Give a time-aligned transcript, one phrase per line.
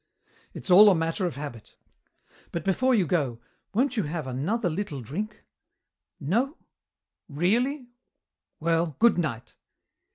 [0.55, 1.75] "It's all a matter of habit.
[2.51, 3.39] But before you go
[3.71, 5.43] won't you have another little drink?
[6.19, 6.57] No?
[7.29, 7.87] Really?
[8.59, 9.53] Well, good night!"